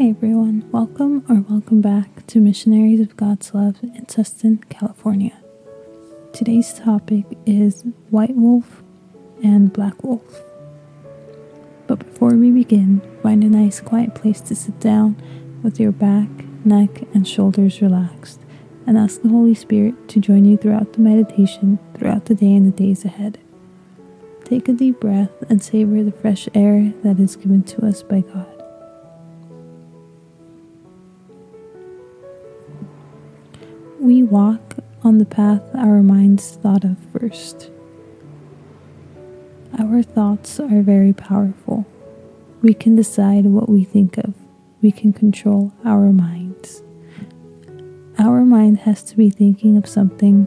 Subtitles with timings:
[0.00, 5.38] Hey everyone, welcome or welcome back to Missionaries of God's Love in Tustin, California.
[6.32, 8.82] Today's topic is white wolf
[9.44, 10.40] and black wolf.
[11.86, 15.20] But before we begin, find a nice quiet place to sit down
[15.62, 16.30] with your back,
[16.64, 18.40] neck, and shoulders relaxed
[18.86, 22.66] and ask the Holy Spirit to join you throughout the meditation throughout the day and
[22.66, 23.38] the days ahead.
[24.46, 28.20] Take a deep breath and savor the fresh air that is given to us by
[28.22, 28.59] God.
[34.00, 37.70] We walk on the path our minds thought of first.
[39.78, 41.86] Our thoughts are very powerful.
[42.62, 44.32] We can decide what we think of.
[44.80, 46.82] We can control our minds.
[48.18, 50.46] Our mind has to be thinking of something,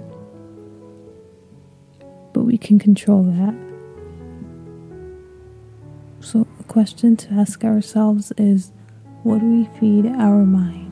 [2.34, 3.54] but we can control that.
[6.22, 8.72] So, a question to ask ourselves is
[9.22, 10.83] what do we feed our minds?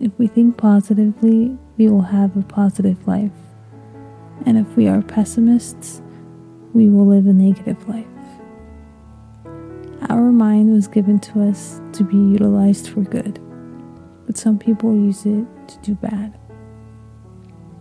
[0.00, 3.32] If we think positively, we will have a positive life.
[4.44, 6.02] And if we are pessimists,
[6.74, 8.06] we will live a negative life.
[10.08, 13.40] Our mind was given to us to be utilized for good,
[14.26, 16.38] but some people use it to do bad.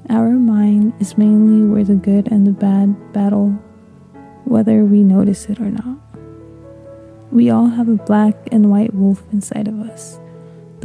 [0.10, 3.60] Our mind is mainly where the good and the bad battle
[4.46, 5.98] whether we notice it or not.
[7.32, 10.20] We all have a black and white wolf inside of us.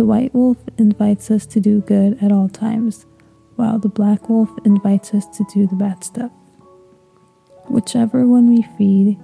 [0.01, 3.05] The white wolf invites us to do good at all times,
[3.56, 6.31] while the black wolf invites us to do the bad stuff.
[7.69, 9.19] Whichever one we feed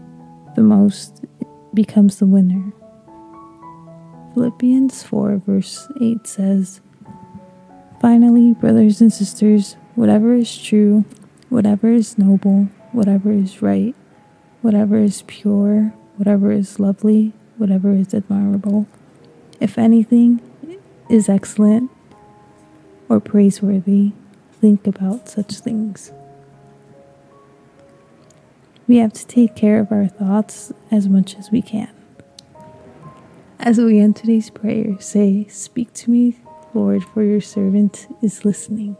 [0.54, 1.24] the most
[1.72, 2.74] becomes the winner.
[4.34, 6.82] Philippians 4, verse 8 says,
[8.02, 11.06] Finally, brothers and sisters, whatever is true,
[11.48, 13.94] whatever is noble, whatever is right,
[14.60, 18.86] whatever is pure, whatever is lovely, whatever is admirable,
[19.58, 20.42] if anything
[21.08, 21.90] is excellent
[23.08, 24.12] or praiseworthy,
[24.60, 26.12] think about such things.
[28.88, 31.90] We have to take care of our thoughts as much as we can.
[33.58, 36.38] As we end today's prayer, say, Speak to me,
[36.74, 38.96] Lord, for your servant is listening.